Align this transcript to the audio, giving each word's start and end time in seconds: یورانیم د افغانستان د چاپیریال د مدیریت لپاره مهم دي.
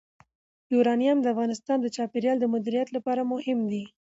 یورانیم 0.73 1.17
د 1.21 1.25
افغانستان 1.33 1.77
د 1.81 1.87
چاپیریال 1.95 2.37
د 2.39 2.45
مدیریت 2.53 2.87
لپاره 2.95 3.21
مهم 3.33 3.59
دي. 3.71 3.83